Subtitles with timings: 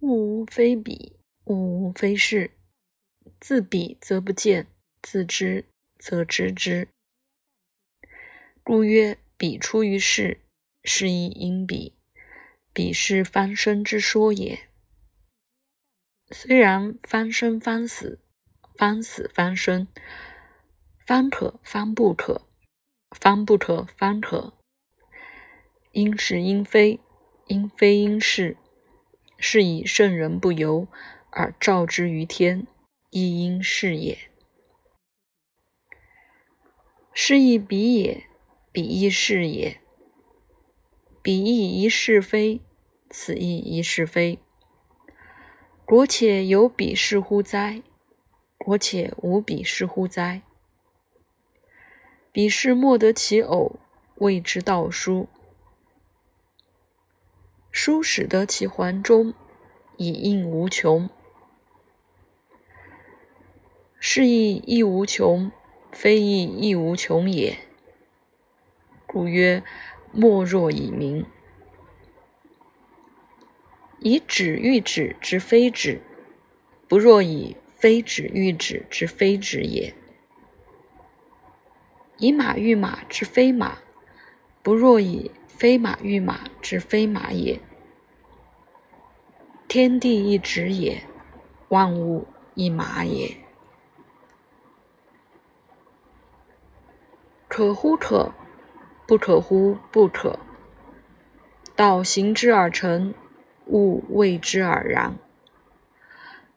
[0.00, 2.52] 物无非彼，物无非是。
[3.38, 4.66] 自彼则不见，
[5.02, 5.66] 自知
[5.98, 6.88] 则知之。
[8.62, 10.40] 故曰：彼出于世，
[10.84, 11.98] 是以因彼。
[12.72, 14.68] 彼是方生之说也。
[16.30, 18.20] 虽然方生方死，
[18.78, 19.86] 方死方生，
[21.04, 22.46] 方可方不可，
[23.10, 24.54] 方不可方可。
[25.92, 27.00] 因是因非，
[27.48, 28.56] 因非因是，
[29.40, 30.86] 是以圣人不由
[31.30, 32.68] 而照之于天。
[33.12, 34.16] 亦因是也，
[37.12, 38.22] 是亦彼也，
[38.70, 39.80] 彼亦是也。
[41.20, 42.60] 彼亦一是非，
[43.10, 44.38] 此亦一是非。
[45.84, 47.82] 国且有彼是乎哉？
[48.56, 50.42] 国且无彼是乎哉？
[52.30, 53.80] 彼是莫得其偶，
[54.18, 55.28] 谓之道书。
[57.82, 59.32] 书使得其环中，
[59.96, 61.08] 以应无穷。
[63.98, 65.50] 是亦亦无穷，
[65.90, 67.56] 非亦亦无穷也。
[69.06, 69.62] 故曰：
[70.12, 71.24] 莫若以明。
[74.00, 76.02] 以止喻止之非止，
[76.86, 79.94] 不若以非止喻止之非止也。
[82.18, 83.78] 以马喻马之非马，
[84.62, 87.58] 不若以非马喻马之非马也。
[89.70, 91.00] 天地一止也，
[91.68, 93.36] 万物一马也。
[97.46, 98.32] 可乎可，
[99.06, 100.40] 不可乎不可。
[101.76, 103.14] 道行之而成，
[103.66, 105.16] 物谓之而然。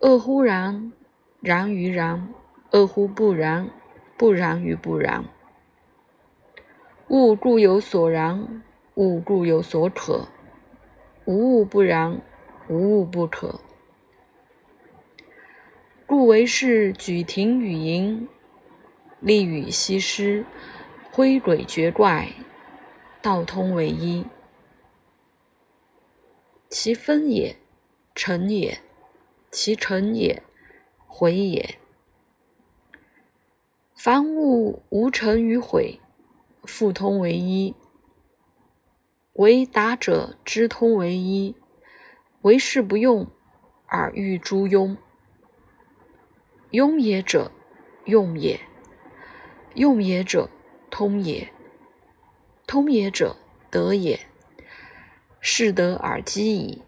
[0.00, 0.92] 恶乎然，
[1.40, 2.28] 然于然；
[2.72, 3.70] 恶乎不然，
[4.18, 5.24] 不然于不然。
[7.08, 8.62] 物固有所然，
[8.96, 10.28] 物固有所可。
[11.24, 12.20] 无物不然，
[12.68, 13.60] 无物不可。
[16.06, 18.28] 故为是举庭与营，
[19.20, 20.44] 立与西施。
[21.10, 22.28] 挥鬼绝怪，
[23.20, 24.24] 道通为一。
[26.68, 27.56] 其分也，
[28.14, 28.78] 成也；
[29.50, 30.44] 其成也，
[31.08, 31.76] 毁也。
[33.96, 35.98] 凡物无成与毁，
[36.62, 37.74] 复通为一。
[39.32, 41.56] 为达者知通为一，
[42.48, 43.30] 为是不用
[43.84, 44.96] 而欲诸庸。
[46.70, 47.52] 庸也者，
[48.06, 48.58] 用也；
[49.74, 50.48] 用也者。
[50.90, 51.52] 通也，
[52.66, 53.36] 通也者
[53.70, 54.18] 得也，
[55.38, 56.82] 是得而积矣。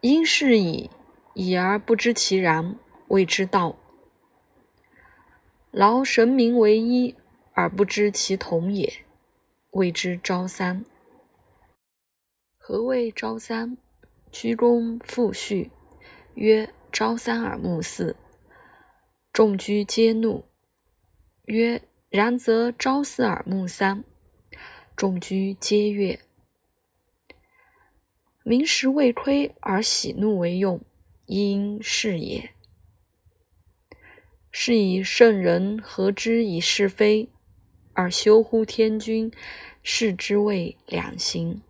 [0.00, 0.88] 因是以
[1.32, 2.76] 已而不知其然，
[3.08, 3.74] 谓之道。
[5.72, 7.16] 劳神明为一
[7.52, 9.04] 而不知其同也，
[9.72, 10.84] 谓之朝三。
[12.66, 13.76] 何谓朝三？
[14.32, 15.70] 居躬复序
[16.32, 18.16] 曰：朝三而暮四，
[19.34, 20.46] 众居皆怒。
[21.44, 24.02] 曰：然则朝四而暮三，
[24.96, 26.18] 众居皆悦。
[28.42, 30.80] 民食未亏而喜怒为用，
[31.26, 32.48] 因是也。
[34.50, 37.28] 是以圣人何之以是非，
[37.92, 39.30] 而修乎天君，
[39.82, 41.60] 是之谓两行。